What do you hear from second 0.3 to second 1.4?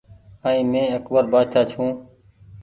ائين مينٚ اڪبر